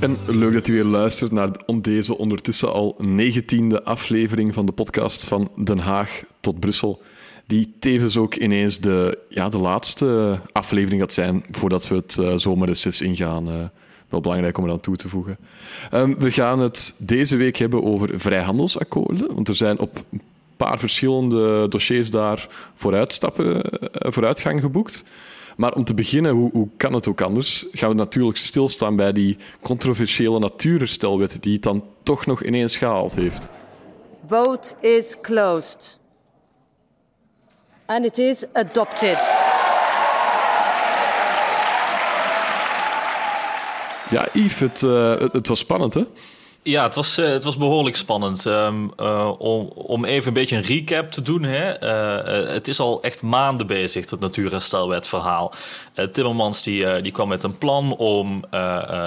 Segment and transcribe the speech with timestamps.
[0.00, 1.50] en leuk dat u weer luistert naar
[1.80, 7.02] deze ondertussen al negentiende aflevering van de podcast van Den Haag tot Brussel.
[7.46, 12.32] Die tevens ook ineens de, ja, de laatste aflevering gaat zijn voordat we het uh,
[12.36, 13.48] zomerreces ingaan.
[13.48, 13.64] Uh,
[14.08, 15.38] wel belangrijk om er aan toe te voegen.
[15.92, 19.34] Um, we gaan het deze week hebben over vrijhandelsakkoorden.
[19.34, 20.22] Want er zijn op een
[20.56, 25.04] paar verschillende dossiers daar vooruitstappen, uh, vooruitgang geboekt.
[25.60, 27.66] Maar om te beginnen, hoe, hoe, kan het ook anders?
[27.72, 33.14] Gaan we natuurlijk stilstaan bij die controversiële natuurherstelwet die het dan toch nog ineens gehaald
[33.14, 33.50] heeft.
[34.26, 35.98] Vote is closed.
[37.86, 39.18] And it is adopted.
[44.10, 46.02] Ja, Yves, het, uh, het, het was spannend, hè?
[46.62, 48.44] Ja, het was, uh, het was behoorlijk spannend.
[48.44, 51.42] Um, uh, om, om even een beetje een recap te doen.
[51.42, 51.84] Hè.
[51.84, 55.52] Uh, het is al echt maanden bezig, het natuurherstelwet verhaal.
[56.12, 58.44] Timmermans die, die kwam met een plan om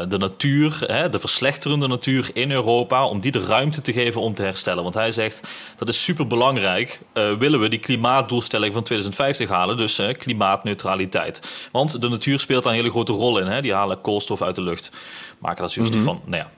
[0.07, 4.33] de natuur, hè, de verslechterende natuur in Europa, om die de ruimte te geven om
[4.33, 4.83] te herstellen.
[4.83, 5.41] Want hij zegt,
[5.77, 6.99] dat is super belangrijk.
[7.13, 11.67] willen we die klimaatdoelstelling van 2050 halen, dus klimaatneutraliteit.
[11.71, 13.47] Want de natuur speelt daar een hele grote rol in.
[13.47, 13.61] Hè.
[13.61, 14.91] Die halen koolstof uit de lucht.
[15.39, 16.07] Maken dat juist mm-hmm.
[16.07, 16.51] van, nou ja...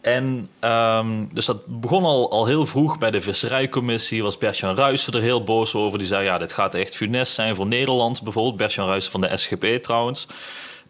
[0.00, 4.22] En um, dus dat begon al, al heel vroeg bij de visserijcommissie.
[4.22, 5.98] Was Bert-Jan Ruijsen er heel boos over.
[5.98, 8.22] Die zei, ja, dit gaat echt funest zijn voor Nederland.
[8.22, 10.26] Bijvoorbeeld Bert-Jan Ruijsen van de SGP trouwens.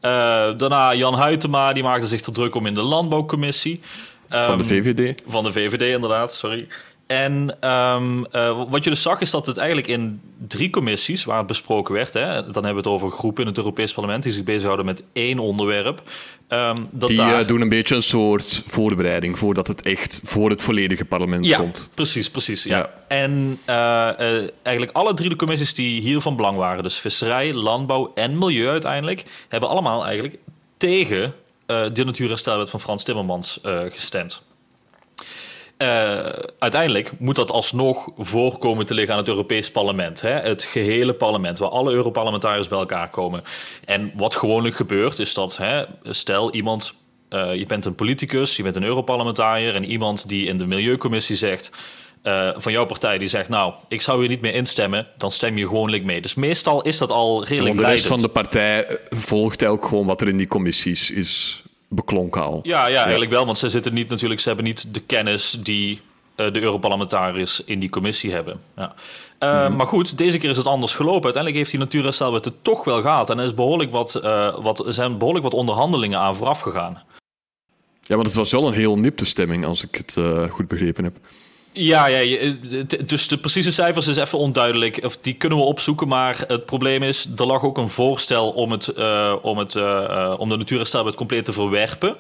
[0.03, 0.11] Uh,
[0.57, 3.81] daarna Jan Huytema, die maakte zich te druk om in de landbouwcommissie.
[4.31, 5.23] Um, van de VVD.
[5.27, 6.67] Van de VVD, inderdaad, sorry.
[7.11, 11.39] En um, uh, wat je dus zag is dat het eigenlijk in drie commissies waar
[11.39, 14.33] het besproken werd, hè, dan hebben we het over groepen in het Europees Parlement die
[14.33, 16.03] zich bezighouden met één onderwerp.
[16.49, 17.41] Um, dat die daar...
[17.41, 21.57] uh, doen een beetje een soort voorbereiding voordat het echt voor het volledige parlement ja,
[21.57, 21.91] komt.
[21.95, 22.63] Precies, precies.
[22.63, 22.79] Ja.
[22.79, 22.91] ja.
[23.09, 28.13] En uh, eigenlijk alle drie de commissies die hier van belang waren, dus visserij, landbouw
[28.15, 30.39] en milieu uiteindelijk, hebben allemaal eigenlijk
[30.77, 31.35] tegen
[31.67, 34.43] de natuurherstelwet van Frans Timmermans gestemd.
[35.83, 36.27] Uh,
[36.59, 40.21] uiteindelijk moet dat alsnog voorkomen te liggen aan het Europees Parlement.
[40.21, 40.31] Hè?
[40.31, 43.43] Het gehele parlement, waar alle Europarlementariërs bij elkaar komen.
[43.85, 46.95] En wat gewoonlijk gebeurt, is dat, hè, stel iemand,
[47.31, 49.75] uh, je bent een politicus, je bent een Europarlementariër...
[49.75, 51.71] en iemand die in de Milieucommissie zegt...
[52.23, 55.59] Uh, van jouw partij die zegt, nou, ik zou hier niet meer instemmen, dan stem
[55.59, 56.21] je gewoonlijk mee.
[56.21, 60.21] Dus meestal is dat al redelijk De rest van de partij volgt ook gewoon wat
[60.21, 62.61] er in die commissies is beklonken al.
[62.63, 66.01] Ja, ja, eigenlijk wel, want ze zitten niet natuurlijk, ze hebben niet de kennis die
[66.37, 68.61] uh, de Europarlementariërs in die commissie hebben.
[68.77, 68.95] Ja.
[69.41, 69.77] Uh, mm.
[69.77, 71.25] Maar goed, deze keer is het anders gelopen.
[71.25, 73.31] Uiteindelijk heeft die natuurherstelwet het toch wel gehad.
[73.31, 77.03] En er is behoorlijk wat, uh, wat, zijn behoorlijk wat onderhandelingen aan vooraf gegaan.
[78.01, 80.19] Ja, maar het was wel een heel nipte stemming, als ik het
[80.51, 81.17] goed begrepen heb.
[81.73, 82.53] Ja, ja,
[83.07, 85.05] dus de precieze cijfers is even onduidelijk.
[85.05, 87.29] Of die kunnen we opzoeken, maar het probleem is...
[87.37, 91.45] er lag ook een voorstel om, het, uh, om, het, uh, om de natuurherstelwet compleet
[91.45, 92.17] te verwerpen.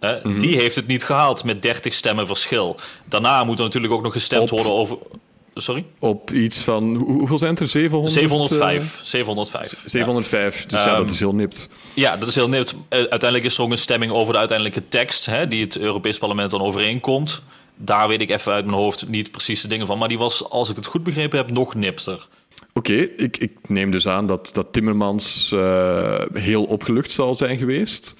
[0.00, 0.38] Uh, mm -hmm.
[0.38, 2.76] Die heeft het niet gehaald met 30 stemmen verschil.
[3.04, 4.50] Daarna moet er natuurlijk ook nog gestemd Op...
[4.50, 4.98] worden over...
[5.54, 5.84] Sorry?
[5.98, 6.94] Op iets van...
[6.96, 7.68] Hoeveel zijn het er?
[7.68, 8.12] 700?
[8.12, 9.00] 705.
[9.02, 9.82] 705.
[9.84, 10.66] 705, ja.
[10.68, 11.68] dus um, ja, dat is heel nipt.
[11.94, 12.74] Ja, dat is heel nipt.
[12.88, 15.26] Uiteindelijk is er ook een stemming over de uiteindelijke tekst...
[15.26, 17.42] Hè, die het Europees Parlement dan overeenkomt
[17.78, 19.98] daar weet ik even uit mijn hoofd niet precies de dingen van.
[19.98, 22.28] Maar die was, als ik het goed begrepen heb, nog nipster.
[22.72, 28.16] Oké, ik, ik neem dus aan dat, dat Timmermans uh, heel opgelucht zal zijn geweest.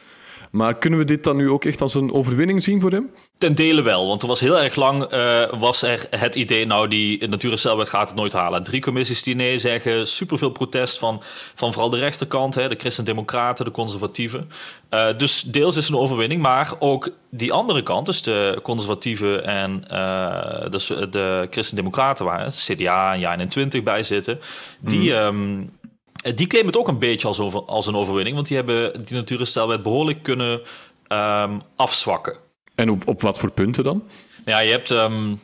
[0.50, 3.10] Maar kunnen we dit dan nu ook echt als een overwinning zien voor hem?
[3.38, 6.88] Ten dele wel, want er was heel erg lang uh, was er het idee, nou
[6.88, 8.65] die natuurherstelwet gaat het nooit halen.
[8.65, 11.22] Drie commissies die nee zeggen, superveel protest van,
[11.54, 14.50] van vooral de rechterkant, hè, de christendemocraten, de conservatieven.
[14.91, 19.44] Uh, dus deels is het een overwinning, maar ook die andere kant, dus de conservatieven
[19.44, 24.41] en uh, dus de christendemocraten waar CDA en JA21 bij zitten,
[24.81, 25.12] die...
[25.12, 25.19] Mm.
[25.19, 25.76] Um,
[26.34, 29.17] die claimen het ook een beetje als, over, als een overwinning, want die hebben die
[29.17, 30.61] natuurherstelwet behoorlijk kunnen
[31.08, 32.46] um, afzwakken.
[32.78, 34.02] En op, op wat voor punten dan?
[34.44, 34.90] Ja, je hebt.
[34.90, 35.40] Um,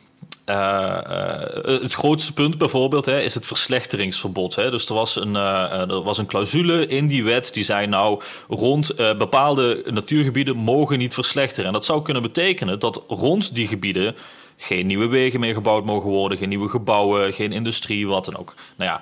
[0.49, 4.55] uh, uh, het grootste punt bijvoorbeeld hè, is het verslechteringsverbod.
[4.55, 4.71] Hè.
[4.71, 8.21] Dus er was, een, uh, er was een clausule in die wet die zei nou
[8.47, 11.65] rond bepaalde natuurgebieden mogen niet verslechteren.
[11.65, 14.15] En dat zou kunnen betekenen dat rond die gebieden
[14.57, 18.55] geen nieuwe wegen meer gebouwd mogen worden, geen nieuwe gebouwen, geen industrie, wat dan ook.
[18.75, 19.01] Nou ja,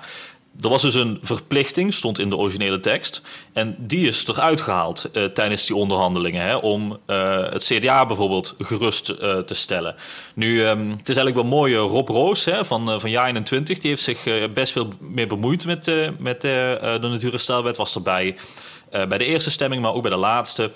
[0.60, 3.22] er was dus een verplichting, stond in de originele tekst.
[3.52, 6.42] En die is eruit gehaald uh, tijdens die onderhandelingen.
[6.42, 9.94] Hè, om uh, het CDA bijvoorbeeld gerust uh, te stellen.
[10.34, 11.76] Nu, um, het is eigenlijk wel mooi.
[11.76, 15.92] Rob Roos hè, van, van Ja 21, die heeft zich best veel meer bemoeid met,
[16.18, 17.76] met de natuurherstelwet.
[17.76, 18.36] Was erbij
[18.90, 20.70] bij de eerste stemming, maar ook bij de laatste.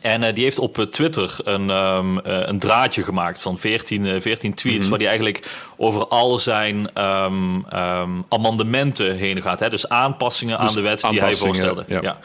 [0.00, 4.20] En uh, die heeft op Twitter een, um, uh, een draadje gemaakt van 14, uh,
[4.20, 4.76] 14 tweets.
[4.76, 4.90] Mm -hmm.
[4.90, 9.60] Waar hij eigenlijk over al zijn um, um, amendementen heen gaat.
[9.60, 9.70] Hè?
[9.70, 11.84] Dus aanpassingen dus aan de wet die hij voorstelde.
[11.86, 12.00] Ja.
[12.02, 12.18] Ja,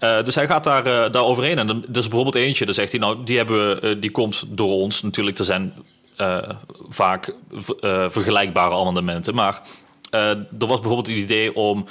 [0.00, 0.22] ja.
[0.22, 1.58] Dus hij gaat daar, daar overheen.
[1.58, 5.02] En er is bijvoorbeeld eentje, dan zegt hij, nou, die, hebben, die komt door ons.
[5.02, 5.72] Natuurlijk, er zijn
[6.88, 7.34] vaak
[8.08, 9.34] vergelijkbare amendementen.
[9.34, 9.60] Maar
[10.10, 11.86] er was bijvoorbeeld het idee om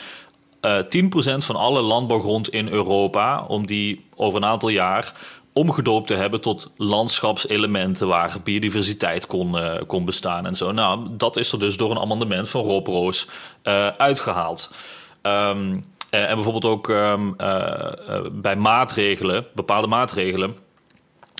[0.67, 5.13] 10% van alle landbouwgrond in Europa, om die over een aantal jaar
[5.53, 10.71] omgedoopt te hebben tot landschapselementen waar biodiversiteit kon, uh, kon bestaan en zo.
[10.71, 13.27] Nou, dat is er dus door een amendement van Rob Roos
[13.63, 14.71] uh, uitgehaald.
[15.21, 17.35] Um, en bijvoorbeeld ook um,
[18.31, 20.55] bij maatregelen, bepaalde maatregelen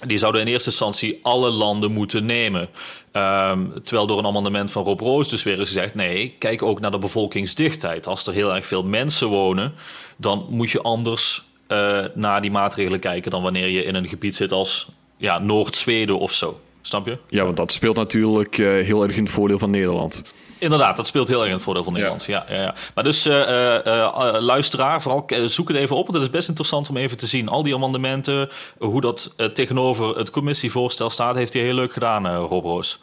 [0.07, 2.61] die zouden in eerste instantie alle landen moeten nemen.
[2.61, 6.79] Um, terwijl door een amendement van Rob Roos dus weer is gezegd: nee, kijk ook
[6.79, 8.07] naar de bevolkingsdichtheid.
[8.07, 9.73] Als er heel erg veel mensen wonen,
[10.17, 14.35] dan moet je anders uh, naar die maatregelen kijken dan wanneer je in een gebied
[14.35, 16.59] zit als ja, Noord-Zweden of zo.
[16.81, 17.17] Snap je?
[17.29, 20.23] Ja, want dat speelt natuurlijk uh, heel erg in het voordeel van Nederland.
[20.63, 22.25] Inderdaad, dat speelt heel erg in het voordeel van Nederland.
[22.25, 22.45] Ja.
[22.49, 26.03] Ja, ja, Maar dus uh, uh, uh, luisteraar, vooral zoek het even op.
[26.03, 27.47] Want het is best interessant om even te zien.
[27.47, 32.63] Al die amendementen, hoe dat tegenover het commissievoorstel staat, heeft hij heel leuk gedaan, Rob
[32.63, 32.99] Roos.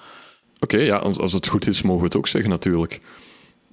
[0.60, 3.00] Oké, okay, ja, als, als het goed is, mogen we het ook zeggen natuurlijk.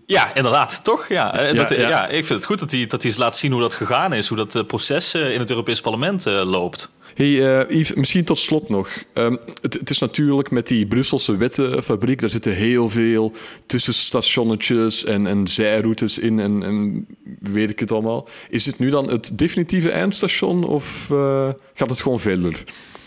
[0.05, 1.07] Ja, inderdaad, toch?
[1.07, 1.89] Ja, ja, dat, ja.
[1.89, 4.13] ja, ik vind het goed dat hij, dat hij eens laat zien hoe dat gegaan
[4.13, 6.95] is, hoe dat proces in het Europees Parlement loopt.
[7.17, 8.89] Hey uh, Yves, misschien tot slot nog.
[9.13, 13.33] Um, het, het, is natuurlijk met die Brusselse wettenfabriek, daar zitten heel veel
[13.65, 17.07] tussenstationnetjes en, en zijroutes in en, en,
[17.39, 18.27] weet ik het allemaal.
[18.49, 22.63] Is het nu dan het definitieve eindstation of uh, gaat het gewoon verder?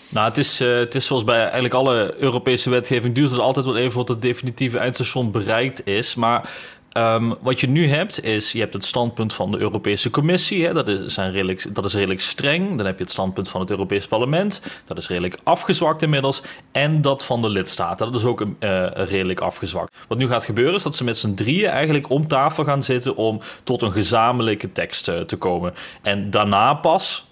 [0.08, 3.66] Nou, het is, uh, het is zoals bij eigenlijk alle Europese wetgeving, duurt het altijd
[3.66, 6.14] wel even tot het definitieve eindstation bereikt is.
[6.14, 6.50] Maar
[6.98, 10.72] Um, wat je nu hebt is, je hebt het standpunt van de Europese Commissie, hè,
[10.72, 12.76] dat, is, redelijk, dat is redelijk streng.
[12.76, 16.42] Dan heb je het standpunt van het Europees Parlement, dat is redelijk afgezwakt inmiddels.
[16.72, 19.96] En dat van de lidstaten, dat is ook uh, redelijk afgezwakt.
[20.08, 23.16] Wat nu gaat gebeuren is dat ze met z'n drieën eigenlijk om tafel gaan zitten
[23.16, 25.74] om tot een gezamenlijke tekst uh, te komen.
[26.02, 27.29] En daarna pas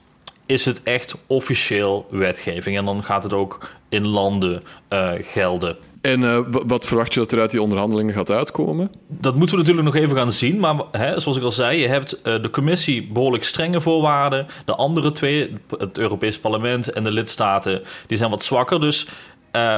[0.48, 2.76] is het echt officieel wetgeving.
[2.76, 4.62] En dan gaat het ook in landen
[4.92, 5.76] uh, gelden.
[6.00, 8.90] En uh, wat verwacht je dat er uit die onderhandelingen gaat uitkomen?
[9.08, 10.58] Dat moeten we natuurlijk nog even gaan zien.
[10.58, 14.46] Maar hè, zoals ik al zei, je hebt uh, de commissie behoorlijk strenge voorwaarden.
[14.64, 18.80] De andere twee, het Europees Parlement en de lidstaten, die zijn wat zwakker.
[18.80, 19.06] Dus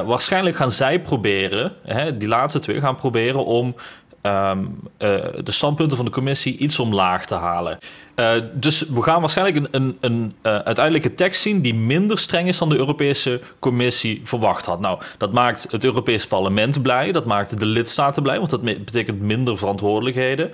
[0.06, 3.74] waarschijnlijk gaan zij proberen, hè, die laatste twee gaan proberen om
[4.22, 7.78] um, uh, de standpunten van de commissie iets omlaag te halen.
[8.16, 12.48] Uh, dus we gaan waarschijnlijk een, een, een uh, uiteindelijke tekst zien die minder streng
[12.48, 14.80] is dan de Europese Commissie verwacht had.
[14.80, 19.20] Nou, dat maakt het Europees Parlement blij, dat maakt de lidstaten blij, want dat betekent
[19.20, 20.50] minder verantwoordelijkheden.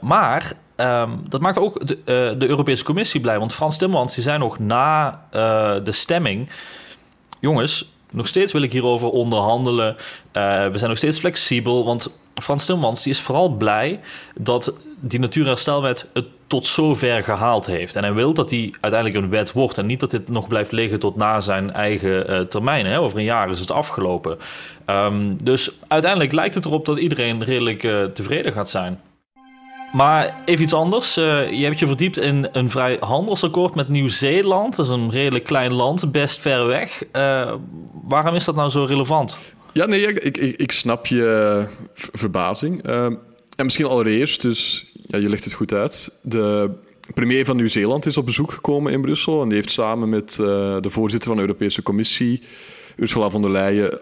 [0.00, 4.38] maar um, dat maakt ook de, de, Europese Commissie blij, want Frans Timmermans die zei
[4.38, 5.20] nog na
[5.84, 6.48] de stemming:
[7.40, 9.96] jongens, nog steeds wil ik hierover onderhandelen.
[10.32, 12.10] we zijn nog steeds flexibel, want
[12.42, 14.00] Frans Timmermans die is vooral blij
[14.34, 17.96] dat die natuurherstelwet het tot zover gehaald heeft.
[17.96, 20.72] En hij wil dat die uiteindelijk een wet wordt en niet dat dit nog blijft
[20.72, 22.86] liggen tot na zijn eigen uh, termijn.
[22.86, 23.00] Hè?
[23.00, 24.38] Over een jaar is het afgelopen.
[24.86, 29.00] Um, dus uiteindelijk lijkt het erop dat iedereen redelijk uh, tevreden gaat zijn.
[29.92, 31.18] Maar even iets anders.
[31.18, 34.76] Uh, je hebt je verdiept in een vrij handelsakkoord met Nieuw-Zeeland.
[34.76, 37.02] Dat is een redelijk klein land, best ver weg.
[38.04, 39.54] waarom is dat nou zo relevant?
[39.72, 42.88] Ja, nee, ik, ik, ik snap je verbazing.
[42.88, 46.18] Uh, en misschien allereerst, dus ja, je legt het goed uit.
[46.22, 46.70] De
[47.14, 49.42] premier van Nieuw-Zeeland is op bezoek gekomen in Brussel.
[49.42, 50.46] En die heeft samen met uh,
[50.80, 52.42] de voorzitter van de Europese Commissie,
[52.96, 53.92] Ursula von der Leyen,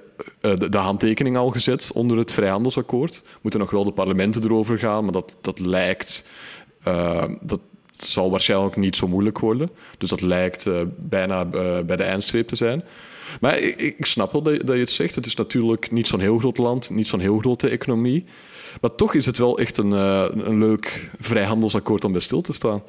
[0.43, 3.25] uh, de, de, handtekening al gezet onder het vrijhandelsakkoord.
[3.41, 6.25] Moeten nog wel de parlementen erover gaan, maar dat, dat lijkt.
[6.89, 7.61] Uh, dat
[7.97, 9.71] zal waarschijnlijk niet zo moeilijk worden.
[9.99, 11.45] Dus dat lijkt bijna
[11.85, 12.85] bij de eindstreep te zijn.
[13.41, 15.15] Maar ik, ik snap wel dat, dat, je het zegt.
[15.15, 18.25] Het is natuurlijk niet zo'n heel groot land, niet zo'n heel grote economie.
[18.81, 22.53] Maar toch is het wel echt een, uh, een leuk vrijhandelsakkoord om bij stil te
[22.53, 22.83] staan.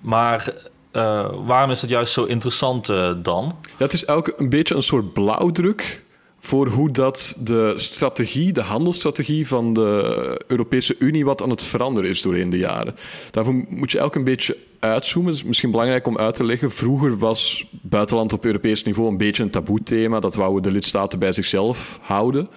[0.00, 0.54] Maar
[0.92, 3.56] uh, waarom is het juist zo interessant uh, dan?
[3.62, 6.02] Ja, het is eigenlijk een beetje een soort blauwdruk
[6.38, 12.10] voor hoe dat de strategie, de handelsstrategie van de Europese Unie wat aan het veranderen
[12.10, 12.96] is doorheen de jaren.
[13.30, 14.56] Daarvoor moet je elk een beetje
[14.90, 15.32] uitzoomen.
[15.32, 16.70] Is misschien belangrijk om uit te leggen.
[16.70, 20.20] Vroeger was buitenland op Europees niveau een beetje een taboe-thema.
[20.20, 22.48] Dat wouden de lidstaten bij zichzelf houden.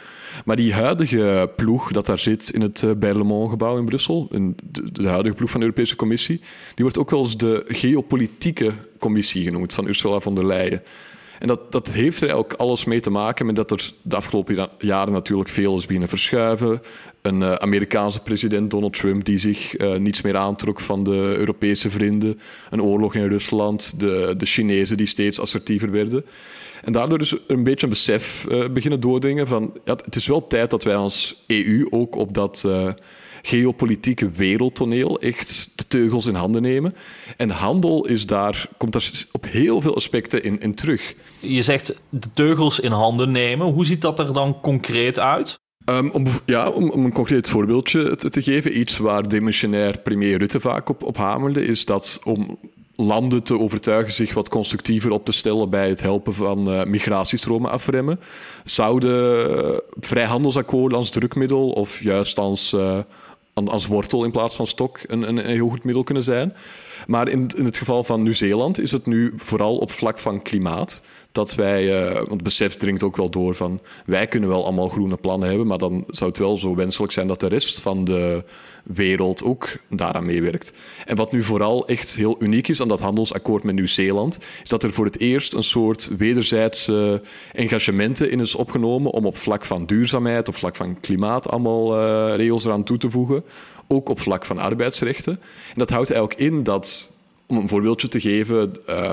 [0.45, 4.27] Maar die huidige ploeg dat daar zit in het uh, Berlemont-gebouw in Brussel,
[4.91, 6.37] de, huidige ploeg van de Europese Commissie,
[6.75, 10.81] die wordt ook wel eens de geopolitieke commissie genoemd van Ursula von der Leyen.
[11.39, 14.69] En dat, dat heeft er ook alles mee te maken met dat er de afgelopen
[14.79, 16.81] jaren natuurlijk veel is beginnen verschuiven.
[17.21, 21.89] Een uh, Amerikaanse president, Donald Trump, die zich uh, niets meer aantrok van de Europese
[21.89, 22.39] vrienden.
[22.69, 26.25] Een oorlog in Rusland, de, de Chinezen die steeds assertiever werden.
[26.83, 30.27] En daardoor is er een beetje een besef uh, beginnen doordringen van ja, het is
[30.27, 32.65] wel tijd dat wij als EU ook op dat
[33.41, 36.95] geopolitieke wereldtoneel echt de teugels in handen nemen.
[37.37, 41.15] En handel is daar, komt daar op heel veel aspecten in, in terug.
[41.39, 43.67] Je zegt de teugels in handen nemen.
[43.67, 45.59] Hoe ziet dat er dan concreet uit?
[45.89, 50.37] Um, om, ja, om, om, een concreet voorbeeldje te, te, geven, iets waar demissionair premier
[50.37, 52.59] Rutte vaak op, op hamerde, is dat om
[52.97, 57.71] landen te overtuigen zich wat constructiever op te stellen bij het helpen van uh, migratiestromen
[57.71, 58.19] afremmen,
[58.63, 62.99] zouden vrijhandelsakkoorden als drukmiddel of juist als uh,
[63.65, 66.53] als wortel in plaats van stok een, een, een heel goed middel kunnen zijn.
[67.07, 71.01] Maar in, in het geval van Nieuw-Zeeland is het nu vooral op vlak van klimaat
[71.37, 75.17] dat wij, uh, want besef dringt ook wel door van wij kunnen wel allemaal groene
[75.17, 78.43] plannen hebben, maar dan zou het wel zo wenselijk zijn dat de rest van de
[78.83, 80.73] wereld ook daaraan meewerkt.
[81.05, 84.83] En wat nu vooral echt heel uniek is aan dat handelsakkoord met Nieuw-Zeeland, is dat
[84.83, 87.21] er voor het eerst een soort wederzijdse
[87.53, 92.35] engagementen in is opgenomen om op vlak van duurzaamheid, op vlak van klimaat allemaal uh,
[92.35, 93.43] regels eraan toe te voegen,
[93.87, 95.39] ook op vlak van arbeidsrechten.
[95.67, 97.11] En dat houdt eigenlijk in dat,
[97.47, 99.09] om een voorbeeldje te geven, uh,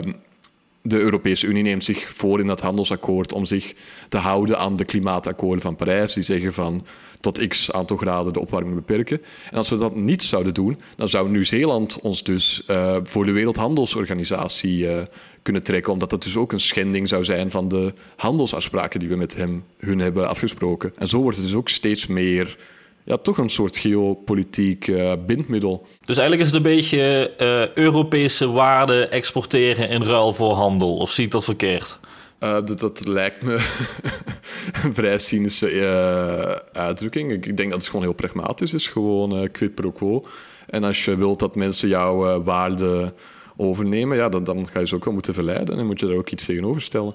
[0.87, 3.75] de Europese Unie neemt zich voor in dat handelsakkoord om zich
[4.09, 6.13] te houden aan de klimaatakkoorden van Parijs.
[6.13, 6.87] Die zeggen van
[7.21, 9.23] tot x aantal graden de opwarming beperken.
[9.51, 13.33] En als we dat niet zouden doen, dan zou Nieuw-Zeeland ons dus uh, voor de
[13.33, 15.03] Wereldhandelsorganisatie uh,
[15.43, 15.93] kunnen trekken.
[15.93, 19.65] Omdat dat dus ook een schending zou zijn van de handelsafspraken die we met hem,
[19.79, 20.93] hun hebben afgesproken.
[20.99, 22.57] En zo wordt het dus ook steeds meer
[23.05, 25.87] ja, toch een soort geopolitiek uh, bindmiddel.
[26.05, 30.97] Dus eigenlijk is het een beetje uh, Europese waarden exporteren in ruil voor handel.
[30.97, 31.99] Of zie ik dat verkeerd?
[32.41, 33.53] Uh, dat, dat, lijkt me
[34.83, 37.33] een vrij cynische uitdrukking.
[37.33, 38.89] Ik, ik, denk dat het gewoon heel pragmatisch is.
[38.89, 40.23] Gewoon quid pro quo.
[40.67, 43.13] En als je wilt dat mensen jouw waarden
[43.57, 45.79] overnemen, ja, dan, dan ga je ze ook wel moeten verleiden.
[45.79, 47.15] En moet je daar ook iets tegenover stellen.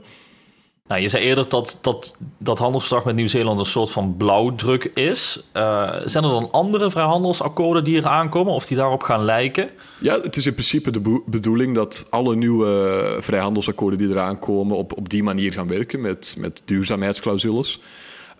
[0.89, 5.43] Nou, je zei eerder dat dat, dat handelsverdrag met Nieuw-Zeeland een soort van blauwdruk is.
[5.53, 9.69] Uh, zijn er dan andere vrijhandelsakkoorden die er aankomen of die daarop gaan lijken?
[9.99, 14.97] Ja, het is in principe de bedoeling dat alle nieuwe vrijhandelsakkoorden die eraan komen op,
[14.97, 17.79] op die manier gaan werken met, met duurzaamheidsclausules.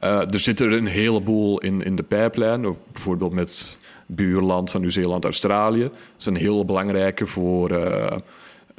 [0.03, 5.23] Uh, er zitten er een heleboel in, in de pijplijn, bijvoorbeeld met buurland van Nieuw-Zeeland,
[5.23, 5.83] Australië.
[5.83, 7.71] Dat zijn heel belangrijke voor...
[7.71, 8.11] Uh,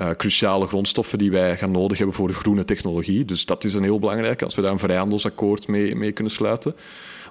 [0.00, 3.24] uh, cruciale grondstoffen die wij gaan nodig hebben voor de groene technologie.
[3.24, 6.74] Dus dat is een heel belangrijk als we daar een vrijhandelsakkoord mee, mee kunnen sluiten.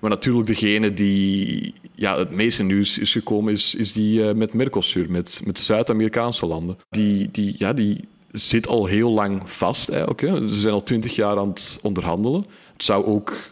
[0.02, 4.54] Maar natuurlijk degene die ja, het meeste nieuws is gekomen, is, is die uh, met
[4.54, 6.78] Mercosur, met, met Zuid-Amerikaanse landen.
[6.90, 10.22] Die, die, ja, die zit al heel lang vast eigenlijk.
[10.50, 12.46] Ze zijn al twintig jaar aan het onderhandelen.
[12.74, 13.52] Het zou ook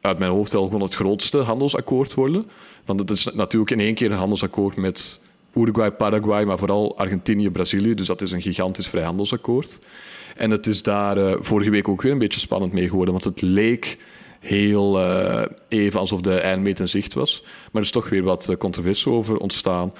[0.00, 2.46] uit mijn hoofd wel gewoon het grootste handelsakkoord worden.
[2.84, 5.20] Want het is natuurlijk in één keer een handelsakkoord met
[5.54, 7.94] Uruguay, Paraguay, maar vooral Argentinië, Brazilië.
[7.94, 9.78] Dus dat is een gigantisch vrijhandelsakkoord.
[10.36, 13.24] En het is daar uh, vorige week ook weer een beetje spannend mee geworden, want
[13.24, 13.98] het leek
[14.40, 17.40] heel uh, even alsof de eindmeet in zicht was.
[17.42, 19.92] Maar er is toch weer wat eh, controversie over ontstaan.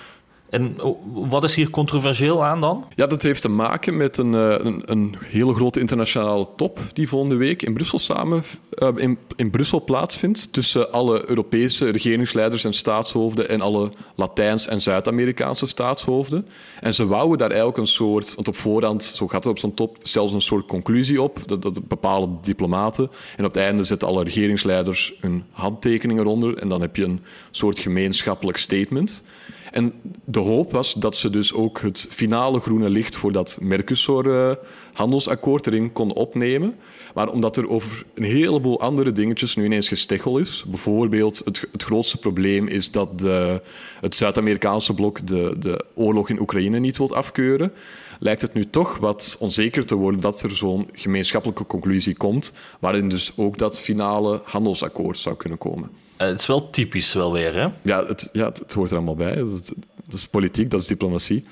[0.52, 0.76] En
[1.12, 2.84] wat is hier controversieel aan dan?
[2.94, 7.08] Ja, dat heeft te maken met een, eh, een, een hele grote internationale top die
[7.08, 8.42] volgende week in Brussel, samen,
[8.78, 14.82] uh, in, in Brussel plaatsvindt tussen alle Europese regeringsleiders en staatshoofden en alle Latijns- en
[14.82, 16.46] Zuid-Amerikaanse staatshoofden.
[16.80, 19.74] En ze wouden daar eigenlijk een soort, want op voorhand, zo gaat het op zo'n
[19.74, 23.10] top, zelfs een soort conclusie op, dat, dat bepalen diplomaten.
[23.36, 27.20] En op het einde zetten alle regeringsleiders hun handtekeningen eronder en dan heb je een
[27.50, 29.22] soort gemeenschappelijk statement.
[29.72, 29.92] En
[30.24, 35.92] de hoop was dat ze dus ook het finale groene licht voor dat Mercosur-handelsakkoord erin
[35.92, 36.74] kon opnemen.
[37.14, 41.82] Maar omdat er over een heleboel andere dingetjes nu ineens gesteggel is, bijvoorbeeld het, het
[41.82, 43.62] grootste probleem is dat de,
[44.00, 47.72] het Zuid-Amerikaanse blok de, de oorlog in Oekraïne niet wil afkeuren,
[48.18, 53.08] lijkt het nu toch wat onzeker te worden dat er zo'n gemeenschappelijke conclusie komt, waarin
[53.08, 56.01] dus ook dat finale handelsakkoord zou kunnen komen.
[56.22, 57.68] Uh, het is wel typisch wel weer, hè?
[57.82, 59.34] Ja, het, ja, het, hoort er allemaal bij.
[59.34, 59.74] Dat,
[60.12, 61.42] is politiek, dat is diplomatie.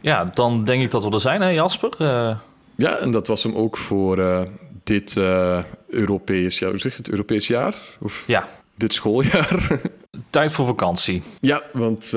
[0.00, 1.90] Ja, dan denk ik dat we er zijn, hè Jasper?
[1.98, 2.38] Uh...
[2.74, 4.42] Ja, en dat was hem ook voor uh,
[4.84, 5.16] dit
[5.86, 7.74] Europees, ja, hoe zeg je het, Europees jaar?
[8.00, 8.48] Of ja.
[8.74, 9.80] dit schooljaar?
[10.30, 11.22] Tijd voor vakantie.
[11.40, 12.14] Ja, want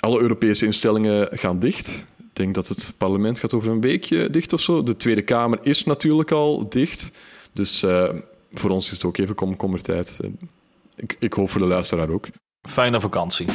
[0.00, 4.60] alle Europese instellingen gaan dicht denk dat het parlement gaat over een weekje dicht of
[4.60, 4.82] zo.
[4.82, 7.12] De Tweede Kamer is natuurlijk al dicht.
[7.52, 7.84] Dus
[8.52, 10.20] voor ons is het ook even komkommertijd.
[11.18, 12.28] Ik, hoop voor de luisteraar ook.
[12.68, 13.46] Fijne vakantie.